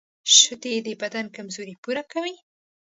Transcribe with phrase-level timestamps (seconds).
[0.35, 2.35] شیدې د بدن کمزوري پوره کوي